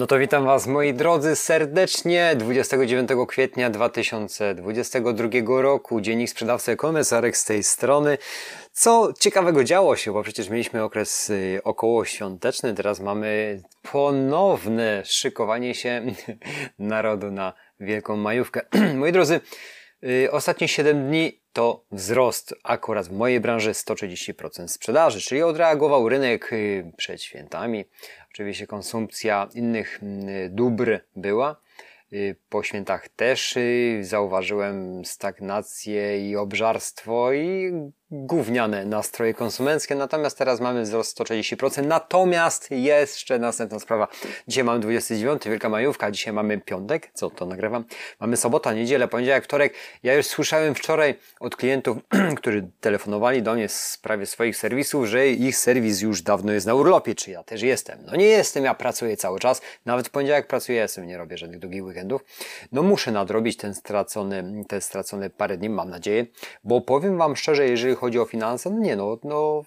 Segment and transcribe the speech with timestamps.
[0.00, 5.28] No to witam Was moi drodzy serdecznie 29 kwietnia 2022
[5.62, 6.00] roku.
[6.00, 8.18] Dziennik sprzedawcy Komisarek z tej strony.
[8.72, 15.74] Co ciekawego działo się, bo przecież mieliśmy okres y, około świąteczny, teraz mamy ponowne szykowanie
[15.74, 16.02] się
[16.78, 18.60] narodu na wielką majówkę.
[18.94, 19.40] moi drodzy,
[20.04, 26.52] y, ostatnie 7 dni to wzrost akurat w mojej branży 130% sprzedaży, czyli odreagował rynek
[26.52, 27.84] y, przed świętami.
[28.32, 31.60] Oczywiście konsumpcja innych mm, dóbr była.
[32.12, 33.58] Y, po świętach też
[34.00, 37.72] zauważyłem stagnację i obżarstwo i
[38.10, 41.86] gówniane nastroje konsumenckie, natomiast teraz mamy wzrost 130%.
[41.86, 44.08] Natomiast jeszcze następna sprawa.
[44.48, 47.84] Dzisiaj mamy 29, Wielka Majówka, dzisiaj mamy piątek, co to nagrywam.
[48.20, 49.74] Mamy sobota, niedzielę, poniedziałek, wtorek.
[50.02, 51.96] Ja już słyszałem wczoraj od klientów,
[52.38, 56.74] którzy telefonowali do mnie w sprawie swoich serwisów, że ich serwis już dawno jest na
[56.74, 57.98] urlopie, czy ja też jestem.
[58.06, 59.60] No nie jestem, ja pracuję cały czas.
[59.86, 62.24] Nawet w poniedziałek pracuję, jestem, nie robię żadnych długich weekendów.
[62.72, 66.26] No muszę nadrobić ten stracony, te stracone parę dni, mam nadzieję,
[66.64, 69.62] bo powiem Wam szczerze, jeżeli chodzi o finanse, no nie no, no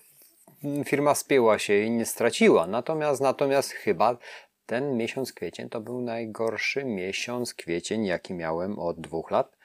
[0.86, 2.68] firma spięła się i nie straciła.
[2.68, 4.18] Natomiast, natomiast chyba
[4.66, 9.58] ten miesiąc kwiecień to był najgorszy miesiąc kwiecień, jaki miałem od dwóch lat.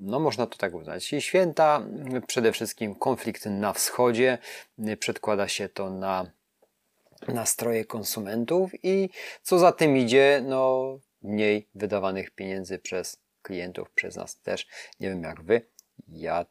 [0.00, 1.12] No, można to tak uznać.
[1.12, 1.86] I święta,
[2.26, 4.38] przede wszystkim konflikt na wschodzie,
[4.98, 6.30] przedkłada się to na
[7.28, 9.10] nastroje konsumentów i
[9.42, 14.66] co za tym idzie, no, mniej wydawanych pieniędzy przez klientów, przez nas też.
[15.00, 15.62] Nie wiem jak wy.
[16.08, 16.46] Ja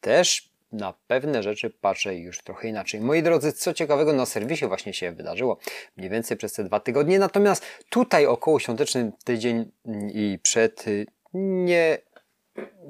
[0.00, 3.00] też na pewne rzeczy patrzę już trochę inaczej.
[3.00, 5.58] Moi drodzy, co ciekawego na serwisie właśnie się wydarzyło,
[5.96, 9.72] mniej więcej przez te dwa tygodnie, natomiast tutaj około świąteczny tydzień
[10.14, 10.84] i przed
[11.34, 11.98] nie,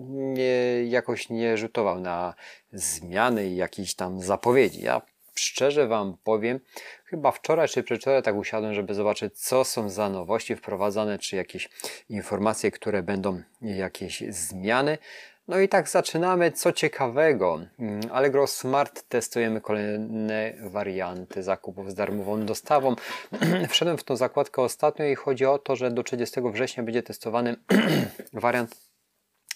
[0.09, 2.35] nie jakoś nie rzutował na
[2.73, 4.83] zmiany i jakieś tam zapowiedzi.
[4.83, 5.03] Ja
[5.35, 6.61] szczerze Wam powiem,
[7.05, 11.69] chyba wczoraj czy przedwczoraj tak usiadłem, żeby zobaczyć, co są za nowości wprowadzane, czy jakieś
[12.09, 14.99] informacje, które będą jakieś zmiany.
[15.49, 16.53] No i tak zaczynamy.
[16.53, 22.97] Co ciekawego, mm, Allegro Smart testujemy kolejne warianty zakupów z darmową dostawą.
[23.69, 27.57] Wszedłem w tą zakładkę ostatnio i chodzi o to, że do 30 września będzie testowany
[28.33, 28.95] wariant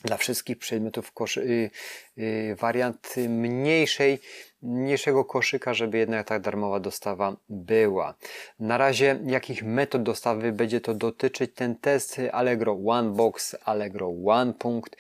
[0.05, 1.71] dla wszystkich przedmiotów koszy,
[2.17, 4.19] yy, yy, wariant mniejszej,
[4.63, 8.15] mniejszego koszyka, żeby jednak ta darmowa dostawa była.
[8.59, 14.55] Na razie jakich metod dostawy będzie to dotyczyć ten test Allegro One Box, Allegro One
[14.55, 14.97] Punkt,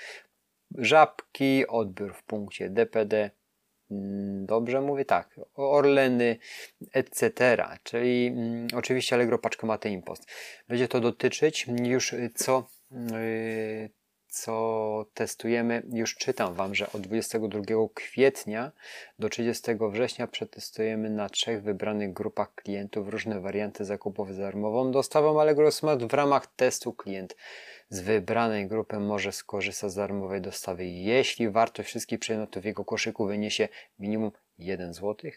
[0.75, 3.31] żabki, odbiór w punkcie DPD,
[3.91, 6.39] mm, dobrze mówię, tak, Orleny,
[6.93, 7.57] etc.
[7.83, 10.27] Czyli mm, oczywiście Allegro Paczkomaty Impost.
[10.69, 13.91] Będzie to dotyczyć już co, yy,
[14.29, 15.83] co testujemy.
[15.93, 17.61] Już czytam Wam, że od 22
[17.95, 18.73] kwietnia
[19.19, 25.41] do 30 września przetestujemy na trzech wybranych grupach klientów różne warianty zakupów z darmową dostawą
[25.41, 27.37] Allegro Smart w ramach testu klient
[27.91, 33.27] z wybranej grupy może skorzystać z darmowej dostawy, jeśli wartość wszystkich przedmiotów w jego koszyku
[33.27, 33.69] wyniesie
[33.99, 35.31] minimum 1 zł.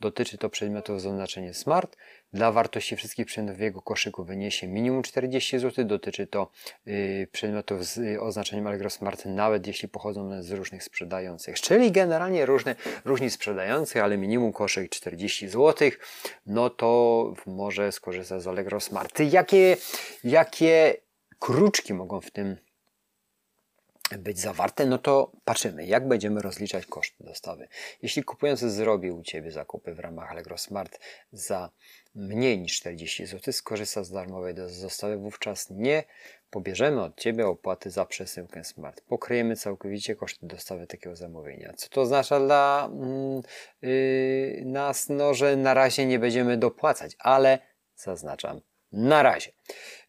[0.00, 1.96] Dotyczy to przedmiotów z oznaczeniem Smart.
[2.32, 5.84] Dla wartości wszystkich przedmiotów w jego koszyku wyniesie minimum 40 zł.
[5.84, 6.50] Dotyczy to
[6.86, 11.60] yy, przedmiotów z yy, oznaczeniem Allegro Smart, nawet jeśli pochodzą one z różnych sprzedających.
[11.60, 15.90] Czyli generalnie różne, różni sprzedających, ale minimum koszyk 40 zł.
[16.46, 19.20] No to może skorzystać z Allegro Smart.
[19.20, 19.76] Jakie,
[20.24, 20.96] jakie
[21.38, 22.56] kruczki mogą w tym
[24.16, 27.68] być zawarte, no to patrzymy, jak będziemy rozliczać koszty dostawy.
[28.02, 30.98] Jeśli kupujący zrobił u Ciebie zakupy w ramach Allegro Smart
[31.32, 31.70] za
[32.14, 36.04] mniej niż 40 zł, skorzysta z darmowej dostawy, wówczas nie
[36.50, 39.00] pobierzemy od Ciebie opłaty za przesyłkę Smart.
[39.00, 41.72] Pokryjemy całkowicie koszty dostawy takiego zamówienia.
[41.76, 42.90] Co to oznacza dla
[43.82, 45.08] yy, nas?
[45.08, 47.58] No, że na razie nie będziemy dopłacać, ale
[47.96, 48.60] zaznaczam,
[48.92, 49.52] na razie.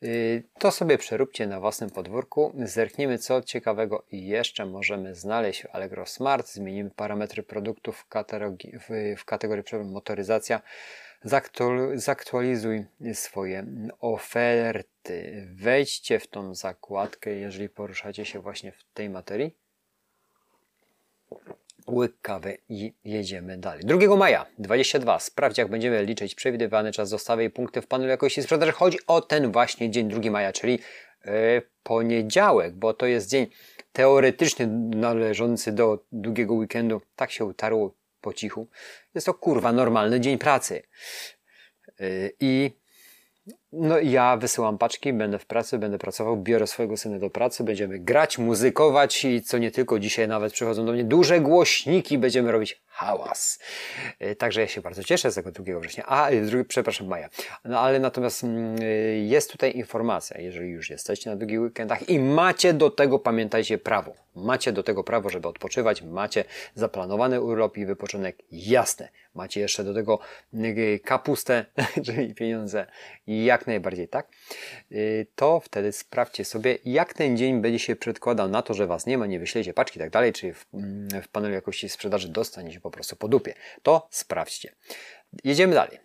[0.04, 2.54] Y, to sobie przeróbcie na własnym podwórku.
[2.64, 6.48] Zerkniemy co ciekawego jeszcze możemy znaleźć w Allegro Smart.
[6.48, 8.74] Zmienimy parametry produktów w kategorii,
[9.18, 10.62] w kategorii motoryzacja.
[11.96, 13.66] Zaktualizuj swoje
[14.00, 15.48] oferty.
[15.54, 19.56] Wejdźcie w tą zakładkę, jeżeli poruszacie się właśnie w tej materii
[21.92, 23.82] łyk kawy i jedziemy dalej.
[23.86, 25.20] 2 maja 22.
[25.20, 28.72] Sprawdź, jak będziemy liczyć przewidywany czas dostawy i punkty w panelu jakości sprzedaży.
[28.72, 30.80] Chodzi o ten właśnie dzień 2 maja, czyli
[31.26, 31.32] yy,
[31.84, 33.48] poniedziałek, bo to jest dzień
[33.92, 37.02] teoretycznie należący do długiego weekendu.
[37.16, 38.68] Tak się utarło po cichu.
[39.16, 40.84] Jest to kurwa normalny dzień pracy.
[42.00, 42.72] Yy, I
[43.72, 48.00] no ja wysyłam paczki, będę w pracy, będę pracował, biorę swojego syna do pracy, będziemy
[48.00, 52.82] grać, muzykować i co nie tylko dzisiaj nawet przychodzą do mnie duże głośniki, będziemy robić
[53.00, 53.60] hałas.
[54.20, 57.30] E, także ja się bardzo cieszę z tego 2 września, a e, drugi, przepraszam, maja.
[57.66, 58.86] No ale natomiast mm, e,
[59.20, 64.14] jest tutaj informacja, jeżeli już jesteście na długich weekendach i macie do tego, pamiętajcie, prawo.
[64.36, 66.44] Macie do tego prawo, żeby odpoczywać, macie
[66.76, 69.10] zaplanowany urlop i wypoczynek, jasne.
[69.34, 70.20] Macie jeszcze do tego
[71.04, 71.66] kapustę,
[72.06, 72.86] czyli pieniądze,
[73.28, 74.28] jak najbardziej tak.
[75.36, 79.18] To wtedy sprawdźcie sobie, jak ten dzień będzie się przedkładał na to, że Was nie
[79.18, 82.80] ma, nie wyślecie paczki i tak dalej, czy w, mm, w panelu jakości sprzedaży dostaniecie
[82.80, 83.54] po prostu po dupie.
[83.84, 84.76] To sprawdźcie.
[85.44, 86.00] Jedziemy dalej.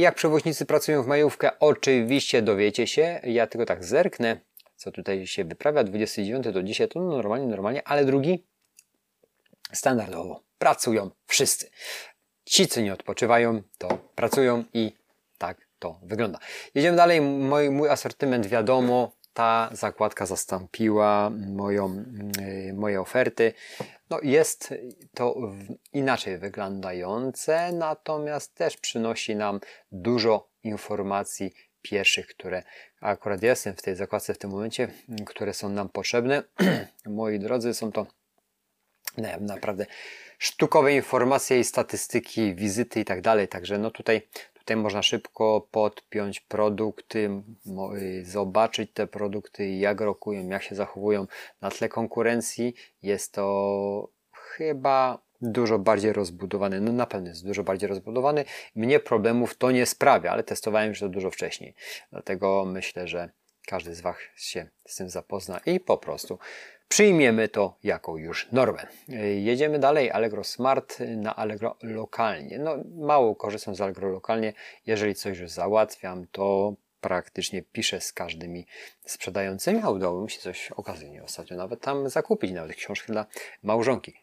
[0.00, 1.58] Jak przewoźnicy pracują w majówkę?
[1.58, 3.20] Oczywiście dowiecie się.
[3.24, 4.40] Ja tylko tak zerknę,
[4.76, 5.84] co tutaj się wyprawia.
[5.84, 8.46] 29 do dzisiaj to normalnie, normalnie, ale drugi
[9.72, 10.42] standardowo.
[10.58, 11.70] Pracują wszyscy.
[12.44, 14.92] Ci, co nie odpoczywają, to pracują i
[15.38, 16.38] tak to wygląda.
[16.74, 17.20] Jedziemy dalej.
[17.20, 22.04] Mój, mój asortyment wiadomo, ta zakładka zastąpiła moją,
[22.38, 23.52] yy, moje oferty.
[24.10, 24.74] No jest
[25.14, 25.36] to
[25.92, 29.60] inaczej wyglądające, natomiast też przynosi nam
[29.92, 32.62] dużo informacji pierwszych, które
[33.00, 34.88] akurat jestem w tej zakładce w tym momencie,
[35.26, 36.42] które są nam potrzebne.
[37.06, 38.06] Moi drodzy, są to
[39.40, 39.86] naprawdę
[40.38, 43.48] sztukowe informacje i statystyki, wizyty i tak dalej.
[43.48, 44.28] Także no tutaj
[44.62, 47.42] Tutaj można szybko podpiąć produkty,
[47.96, 51.26] y, zobaczyć te produkty, jak rokują, jak się zachowują
[51.60, 52.74] na tle konkurencji.
[53.02, 58.44] Jest to chyba dużo bardziej rozbudowany, no na pewno jest dużo bardziej rozbudowany.
[58.74, 61.74] Mnie problemów to nie sprawia, ale testowałem już to dużo wcześniej.
[62.10, 63.30] Dlatego myślę, że
[63.66, 66.38] każdy z Was się z tym zapozna i po prostu
[66.92, 68.86] przyjmiemy to jako już normę.
[69.40, 72.58] Jedziemy dalej, Allegro Smart na Allegro lokalnie.
[72.58, 74.52] No, mało korzystam z Allegro lokalnie.
[74.86, 78.66] Jeżeli coś już załatwiam, to praktycznie piszę z każdymi
[79.06, 83.26] sprzedającymi, a udało mi się coś okazyjnie ostatnio nawet tam zakupić, nawet książki dla
[83.62, 84.14] małżonki.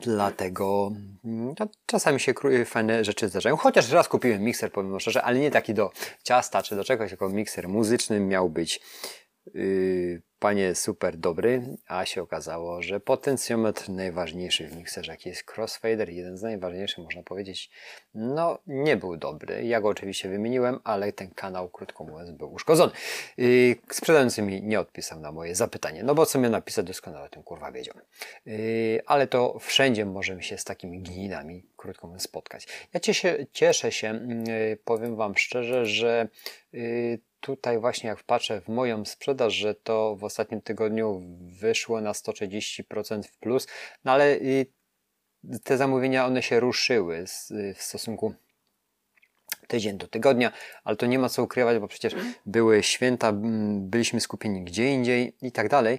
[0.00, 0.90] Dlatego
[1.24, 1.54] no,
[1.86, 3.56] czasami się fajne rzeczy zdarzają.
[3.56, 5.90] Chociaż raz kupiłem mikser, powiem szczerze, ale nie taki do
[6.22, 8.80] ciasta czy do czegoś, tylko mikser muzyczny miał być
[9.54, 16.10] yy, panie super dobry, a się okazało, że potencjometr najważniejszy w mikserze, jaki jest crossfader,
[16.10, 17.70] jeden z najważniejszych, można powiedzieć,
[18.14, 19.64] no nie był dobry.
[19.64, 22.92] Ja go oczywiście wymieniłem, ale ten kanał, krótko mówiąc, był uszkodzony.
[23.36, 27.42] Yy, sprzedający mi nie odpisał na moje zapytanie, no bo co miał napisać, doskonale tym
[27.42, 27.94] kurwa wiedział.
[28.46, 32.68] Yy, ale to wszędzie możemy się z takimi gninami, krótko mówiąc, spotkać.
[32.94, 36.28] Ja cieszę, cieszę się, yy, powiem Wam szczerze, że
[36.72, 42.12] yy, tutaj właśnie jak patrzę w moją sprzedaż, że to w ostatnim tygodniu wyszło na
[42.12, 43.66] 130% w plus,
[44.04, 44.38] no ale
[45.64, 47.24] te zamówienia one się ruszyły
[47.74, 48.34] w stosunku
[49.66, 50.52] tydzień do tygodnia,
[50.84, 52.14] ale to nie ma co ukrywać, bo przecież
[52.46, 53.32] były święta,
[53.80, 55.98] byliśmy skupieni gdzie indziej i tak dalej.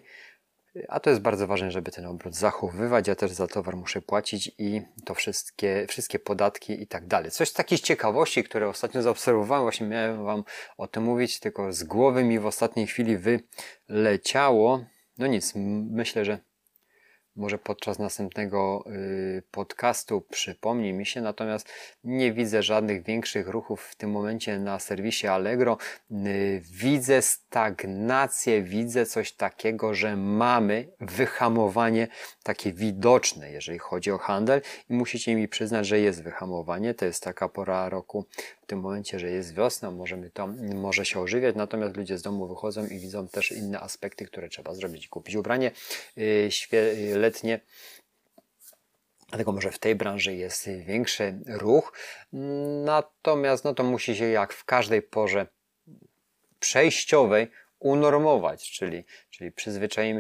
[0.88, 3.07] A to jest bardzo ważne, żeby ten obrót zachowywać.
[3.07, 7.31] Ja też za towar muszę płacić i to wszystkie, wszystkie podatki i tak dalej.
[7.31, 10.44] Coś takiej ciekawości, które ostatnio zaobserwowałem, właśnie miałem Wam
[10.77, 13.18] o tym mówić, tylko z głowy mi w ostatniej chwili
[13.88, 14.86] wyleciało.
[15.18, 15.54] No nic,
[15.92, 16.39] myślę, że
[17.39, 21.69] może podczas następnego y, podcastu przypomni mi się, natomiast
[22.03, 25.77] nie widzę żadnych większych ruchów w tym momencie na serwisie Allegro.
[26.12, 32.07] Y, widzę stagnację, widzę coś takiego, że mamy wyhamowanie
[32.44, 36.94] takie widoczne, jeżeli chodzi o handel i musicie mi przyznać, że jest wyhamowanie.
[36.94, 38.25] To jest taka pora roku
[38.69, 42.88] tym momencie, że jest wiosna, możemy to, może się ożywiać, natomiast ludzie z domu wychodzą
[42.88, 45.08] i widzą też inne aspekty, które trzeba zrobić.
[45.08, 45.72] Kupić ubranie,
[46.17, 46.50] y,
[47.15, 47.60] letnie.
[49.29, 51.94] Dlatego może w tej branży jest większy ruch.
[52.86, 55.48] Natomiast no to musi się jak w każdej porze
[56.60, 57.48] przejściowej
[57.79, 59.51] unormować, czyli, czyli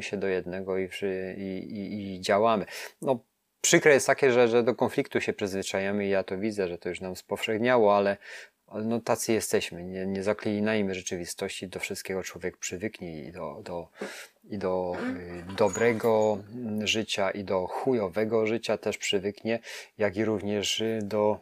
[0.01, 0.89] się do jednego i,
[1.37, 2.65] i, i, i działamy.
[3.01, 3.19] No,
[3.61, 6.89] przykre jest takie, że, że do konfliktu się przyzwyczajamy i ja to widzę, że to
[6.89, 8.17] już nam spowszechniało, ale
[8.73, 13.87] no tacy jesteśmy, nie, nie zaklinajmy rzeczywistości, do wszystkiego człowiek przywyknie i do, do,
[14.49, 14.93] i do
[15.49, 16.37] y, dobrego
[16.83, 19.59] życia i do chujowego życia też przywyknie,
[19.97, 21.39] jak i również y, do,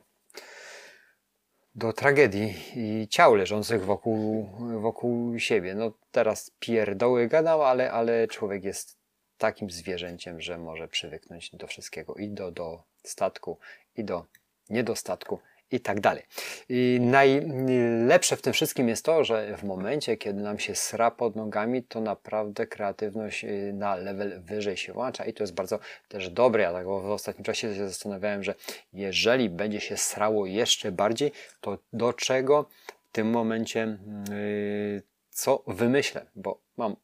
[1.75, 4.49] do tragedii i ciał leżących wokół,
[4.81, 5.75] wokół siebie.
[5.75, 8.97] No teraz pierdoły gadał, ale, ale człowiek jest
[9.37, 13.57] takim zwierzęciem, że może przywyknąć do wszystkiego i do, do statku,
[13.97, 14.25] i do
[14.69, 15.39] niedostatku,
[15.71, 16.23] i tak dalej.
[16.69, 21.35] I najlepsze w tym wszystkim jest to, że w momencie, kiedy nam się sra pod
[21.35, 26.29] nogami, to naprawdę kreatywność y, na level wyżej się włącza i to jest bardzo też
[26.29, 26.63] dobre.
[26.63, 28.55] Ja tak w ostatnim czasie się zastanawiałem, że
[28.93, 32.69] jeżeli będzie się srało jeszcze bardziej, to do czego
[33.11, 33.97] tym momencie,
[34.29, 36.95] yy, co wymyślę, bo mam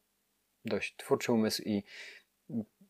[0.64, 1.82] dość twórczy umysł i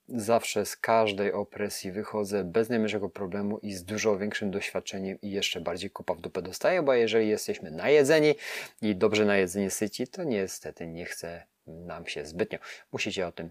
[0.08, 5.61] zawsze z każdej opresji wychodzę bez najmniejszego problemu i z dużo większym doświadczeniem i jeszcze
[5.61, 8.34] bardziej kopa w dupę dostaję, bo jeżeli jesteśmy najedzeni
[8.82, 12.58] i dobrze najedzeni syci, to niestety nie chce nam się zbytnio.
[12.92, 13.50] Musicie o tym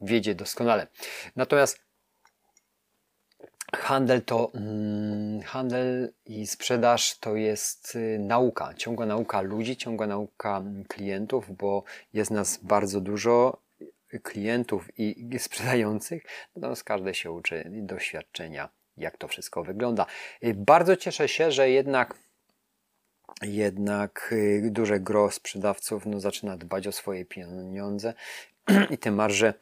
[0.00, 0.86] wiedzieć doskonale.
[1.36, 1.80] Natomiast
[3.76, 10.62] handel to mm, handel i sprzedaż to jest y, nauka, ciągła nauka ludzi, ciągła nauka
[10.88, 13.67] klientów, bo jest nas bardzo dużo
[14.22, 16.22] klientów i sprzedających,
[16.56, 20.06] natomiast każdy się uczy doświadczenia, jak to wszystko wygląda.
[20.44, 22.14] Y, bardzo cieszę się, że jednak
[23.42, 28.14] jednak y, duże gro sprzedawców no, zaczyna dbać o swoje pieniądze
[28.90, 29.54] i te marże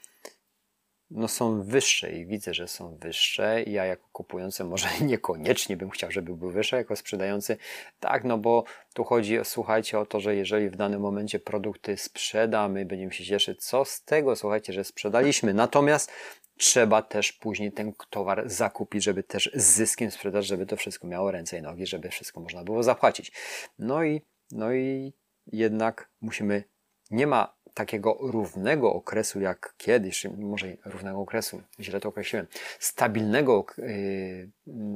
[1.10, 3.62] no, są wyższe i widzę, że są wyższe.
[3.62, 7.56] Ja jako kupujący może niekoniecznie bym chciał, żeby były wyższe, jako sprzedający
[8.00, 12.84] tak, no bo tu chodzi, słuchajcie, o to, że jeżeli w danym momencie produkty sprzedamy,
[12.84, 15.54] będziemy się cieszyć, co z tego, słuchajcie, że sprzedaliśmy.
[15.54, 16.12] Natomiast
[16.58, 21.30] trzeba też później ten towar zakupić, żeby też z zyskiem sprzedać, żeby to wszystko miało
[21.30, 23.32] ręce i nogi, żeby wszystko można było zapłacić.
[23.78, 24.22] No i,
[24.52, 25.12] no i
[25.46, 26.64] jednak musimy,
[27.10, 32.47] nie ma takiego równego okresu jak kiedyś, może równego okresu, źle to określiłem,
[32.78, 34.49] stabilnego yy,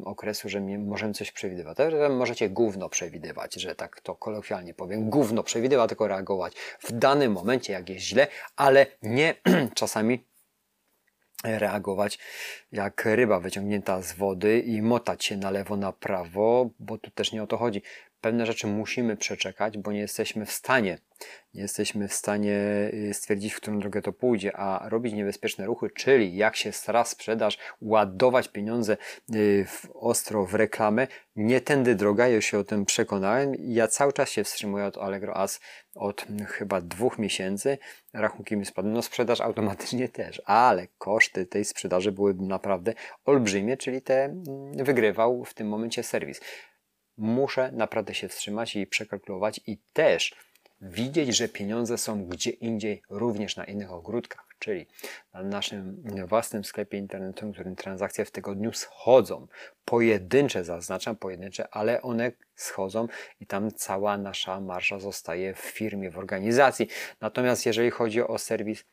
[0.05, 1.79] okresu, że możemy coś przewidywać.
[1.79, 5.11] Że możecie gówno przewidywać, że tak to kolokwialnie powiem.
[5.11, 9.35] Gówno przewidywa, tylko reagować w danym momencie, jak jest źle, ale nie
[9.75, 10.25] czasami
[11.45, 12.19] reagować
[12.73, 17.33] jak ryba wyciągnięta z wody i motać się na lewo, na prawo, bo tu też
[17.33, 17.83] nie o to chodzi.
[18.21, 20.99] Pewne rzeczy musimy przeczekać, bo nie jesteśmy w stanie,
[21.55, 22.59] nie jesteśmy w stanie
[22.95, 27.05] y, stwierdzić, w którą drogę to pójdzie, a robić niebezpieczne ruchy, czyli jak się stara
[27.05, 28.97] sprzedaż, ładować pieniądze
[29.35, 33.55] y, w ostro w reklamę, nie tędy droga, już się o tym przekonałem.
[33.59, 35.61] Ja cały czas się wstrzymuję od Allegro As
[35.95, 37.79] od chyba dwóch miesięcy.
[38.13, 38.91] Rachunki mi spadły.
[38.91, 45.45] No sprzedaż automatycznie też, ale koszty tej sprzedaży były naprawdę olbrzymie, czyli te mm, wygrywał
[45.45, 46.41] w tym momencie serwis
[47.21, 50.35] muszę naprawdę się wstrzymać i przekalkulować i też
[50.81, 54.87] widzieć, że pieniądze są gdzie indziej, również na innych ogródkach, czyli
[55.33, 59.47] na naszym własnym sklepie internetowym, w którym transakcje w tygodniu schodzą.
[59.85, 63.09] Pojedyncze zaznaczam, pojedyncze, ale one schodzą
[63.41, 66.89] i tam cała nasza marża zostaje w firmie, w organizacji.
[67.21, 68.85] Natomiast jeżeli chodzi o serwis,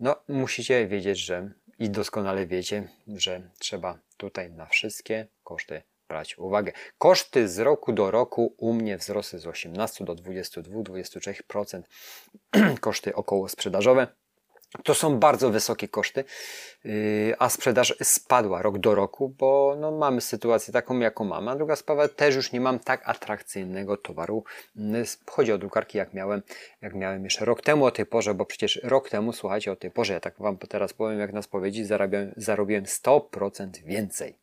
[0.00, 6.72] no musicie wiedzieć, że i doskonale wiecie, że trzeba tutaj na wszystkie koszty brać uwagę.
[6.98, 11.82] Koszty z roku do roku u mnie wzrosły z 18 do 22-23%.
[12.80, 14.06] koszty około sprzedażowe.
[14.84, 16.24] To są bardzo wysokie koszty,
[16.84, 21.50] yy, a sprzedaż spadła rok do roku, bo no, mamy sytuację taką, jaką mamy.
[21.50, 24.44] A druga sprawa, też już nie mam tak atrakcyjnego towaru.
[24.76, 26.42] Yy, chodzi o drukarki, jak miałem,
[26.82, 29.90] jak miałem jeszcze rok temu o tej porze, bo przecież rok temu, słuchajcie, o tej
[29.90, 34.38] porze, ja tak Wam teraz powiem, jak na spowiedzi, zarabiałem, zarobiłem 100% więcej.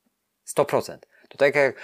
[0.57, 0.97] 100%.
[1.33, 1.75] To tak jak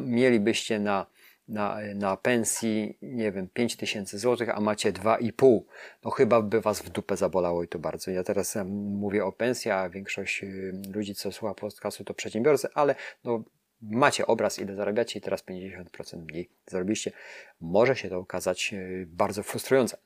[0.00, 1.06] mielibyście na,
[1.48, 5.60] na, na pensji, nie wiem, 5000 zł, a macie 2,5,
[6.04, 8.10] no chyba by was w dupę zabolało i to bardzo.
[8.10, 12.94] Ja teraz mówię o pensji, a większość y, ludzi, co słucha podcastu, to przedsiębiorcy, ale
[13.24, 13.44] no,
[13.82, 17.12] macie obraz, ile zarabiacie i teraz 50% mniej zarobiliście.
[17.60, 19.96] Może się to okazać y, bardzo frustrujące.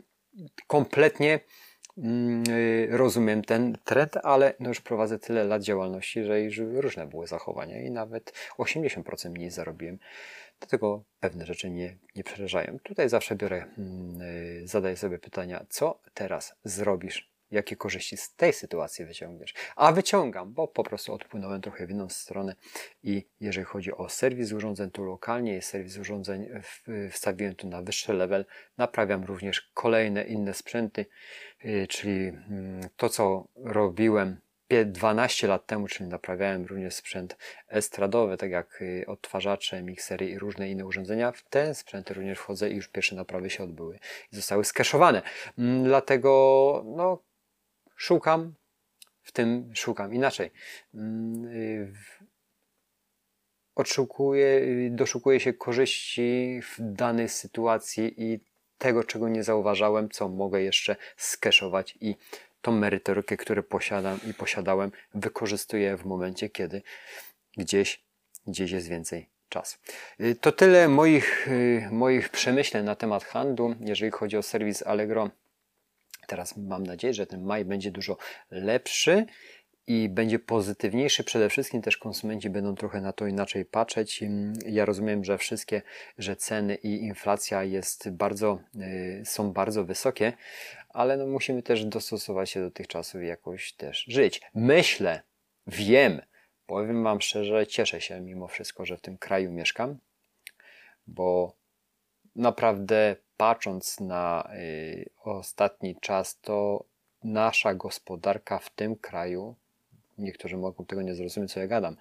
[0.66, 1.40] Kompletnie
[2.91, 7.83] rozumiem ten trend, ale no już prowadzę tyle lat działalności, że już różne były zachowania
[7.83, 9.99] i nawet 80% mniej zarobiłem.
[10.61, 12.79] Dlatego pewne rzeczy nie, nie przerażają.
[12.83, 18.52] Tutaj zawsze biorę, mm, y, zadaję sobie pytania, co teraz zrobisz jakie korzyści z tej
[18.52, 19.54] sytuacji wyciągniesz.
[19.76, 22.54] A wyciągam, bo po prostu odpłynąłem trochę w inną stronę
[23.02, 26.49] i jeżeli chodzi o serwis urządzeń, to lokalnie jest serwis urządzeń,
[27.11, 28.44] wstawiłem tu na wyższy level,
[28.78, 31.06] naprawiam również kolejne inne sprzęty,
[31.64, 34.37] y, czyli mm, to, co robiłem
[34.87, 37.37] 12 lat temu, czyli naprawiałem również sprzęt
[37.68, 41.32] estradowy, tak jak y, odtwarzacze, miksery i różne inne urządzenia.
[41.32, 43.99] W te sprzęty również wchodzę i już pierwsze naprawy się odbyły
[44.32, 45.23] i zostały skeszowane.
[45.59, 47.23] Mm, dlatego no,
[48.02, 48.54] szukam,
[49.23, 50.50] w tym szukam inaczej.
[50.94, 51.92] Mm, y,
[53.75, 58.40] odszukuję, y, doszukuję się korzyści w danej sytuacji i
[58.78, 62.16] tego, czego nie zauważałem, co mogę jeszcze skeszować i
[62.62, 66.82] tą merytorykę, którą posiadam i posiadałem, wykorzystuję w momencie, kiedy
[67.56, 68.04] gdzieś,
[68.47, 69.78] gdzieś jest więcej czasu.
[70.21, 71.49] Y, to tyle moich,
[71.90, 75.30] moich przemyśleń na temat handlu, jeżeli chodzi o serwis Allegro.
[76.33, 78.17] Teraz mam nadzieję, że ten maj będzie dużo
[78.51, 79.27] lepszy.
[79.87, 81.25] i będzie pozytywniejszy.
[81.25, 84.25] Przede wszystkim też konsumenci będą trochę na to inaczej patrzeć.
[84.67, 85.83] Ja rozumiem, że wszystkie,
[86.19, 88.59] że ceny i inflacja jest bardzo,
[89.21, 90.33] y, są bardzo wysokie,
[90.89, 94.41] ale no musimy też dostosować się do tych czasów i jakoś też żyć.
[94.55, 95.23] Myślę,
[95.67, 96.23] wiem,
[96.67, 99.99] powiem Wam szczerze, cieszę się mimo wszystko, że w tym kraju mieszkam,
[101.07, 101.57] bo
[102.37, 106.85] naprawdę patrząc na y, ostatni czas, to
[107.25, 109.55] nasza gospodarka w tym kraju
[110.19, 111.97] niektórzy mogą tego nie zrozumieć, co ja gadam,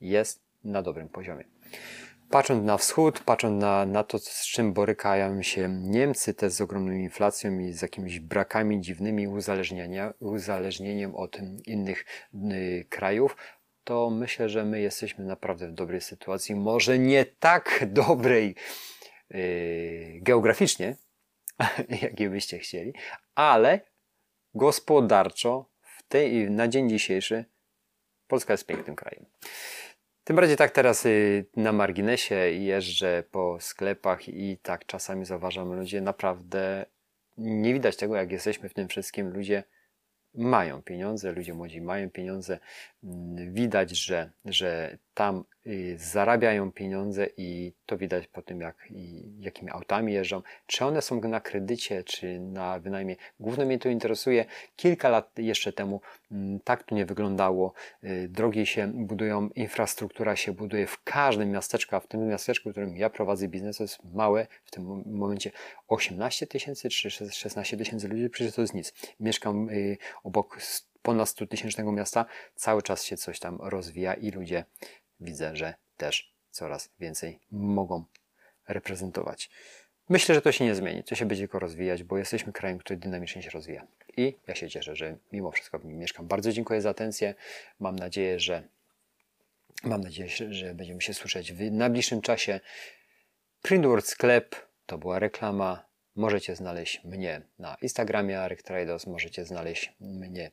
[0.00, 1.44] jest na dobrym poziomie.
[2.30, 6.92] Patrząc na wschód, patrząc na, na to, z czym borykają się Niemcy, też z ogromną
[6.92, 12.04] inflacją i z jakimiś brakami dziwnymi, uzależnienia, uzależnieniem od innych
[12.34, 13.36] y, krajów,
[13.84, 16.54] to myślę, że my jesteśmy naprawdę w dobrej sytuacji.
[16.54, 18.54] Może nie tak dobrej
[20.14, 20.96] geograficznie,
[22.02, 22.92] jakiej byście chcieli,
[23.34, 23.80] ale
[24.54, 27.44] gospodarczo w tej, na dzień dzisiejszy
[28.26, 29.26] Polska jest pięknym krajem.
[30.24, 36.00] Tym bardziej tak teraz y, na marginesie jeżdżę po sklepach i tak czasami zauważam ludzie
[36.00, 36.86] naprawdę
[37.38, 39.30] nie widać tego, jak jesteśmy w tym wszystkim.
[39.30, 39.62] Ludzie
[40.34, 42.58] mają pieniądze, ludzie młodzi mają pieniądze.
[43.46, 48.88] Widać, że, że tam y, zarabiają pieniądze i to widać po tym, jak,
[49.40, 50.42] jakimi autami jeżdżą.
[50.66, 53.16] Czy one są na kredycie, czy na wynajmie.
[53.40, 54.44] Głównie mnie to interesuje.
[54.76, 56.00] Kilka lat jeszcze temu
[56.32, 57.72] mm, tak to nie wyglądało.
[58.04, 62.72] Y, drogi się budują, infrastruktura się buduje w każdym miasteczku, a w tym miasteczku, w
[62.72, 65.50] którym ja prowadzę biznes, to jest małe, w tym momencie
[65.88, 68.94] 18 tysięcy czy 16 tysięcy ludzi, przecież to jest nic.
[69.20, 70.58] Mieszkam y, obok
[71.02, 74.64] ponad 100 tysięcznego miasta, cały czas się coś tam rozwija i ludzie
[75.20, 78.04] widzę, że też coraz więcej mogą
[78.68, 79.50] reprezentować.
[80.08, 82.96] Myślę, że to się nie zmieni, to się będzie tylko rozwijać, bo jesteśmy krajem, który
[82.96, 83.86] dynamicznie się rozwija.
[84.16, 86.26] I ja się cieszę, że mimo wszystko w nim mieszkam.
[86.26, 87.34] Bardzo dziękuję za atencję.
[87.80, 88.62] Mam nadzieję, że
[89.84, 92.60] mam nadzieję, że będziemy się słyszeć w najbliższym czasie.
[93.62, 95.89] Printword Sklep to była reklama.
[96.16, 100.50] Możecie znaleźć mnie na Instagramie Arek Trados, możecie znaleźć mnie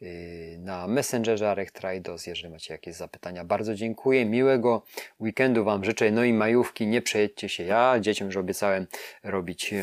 [0.00, 0.10] yy,
[0.58, 3.44] na Messengerze Arek Trados, jeżeli macie jakieś zapytania.
[3.44, 4.82] Bardzo dziękuję, miłego
[5.20, 7.64] weekendu Wam życzę, no i majówki, nie przejedźcie się.
[7.64, 8.86] Ja dzieciom już obiecałem
[9.22, 9.74] robić,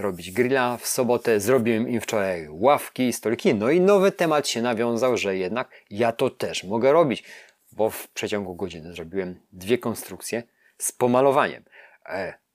[0.00, 5.16] robić grilla w sobotę, zrobiłem im wczoraj ławki, stoliki, no i nowy temat się nawiązał,
[5.16, 7.24] że jednak ja to też mogę robić,
[7.72, 10.42] bo w przeciągu godziny zrobiłem dwie konstrukcje
[10.78, 11.64] z pomalowaniem.
[12.08, 12.45] E,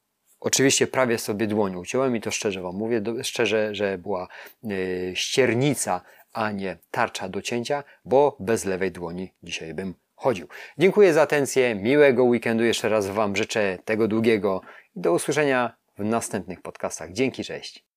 [0.42, 4.28] Oczywiście prawie sobie dłoń uciąłem i to szczerze Wam mówię, szczerze, że była
[4.64, 6.02] yy, ściernica,
[6.34, 10.48] a nie tarcza do cięcia, bo bez lewej dłoni dzisiaj bym chodził.
[10.78, 14.62] Dziękuję za atencję, miłego weekendu jeszcze raz Wam życzę tego długiego
[14.96, 17.12] i do usłyszenia w następnych podcastach.
[17.12, 17.91] Dzięki, cześć.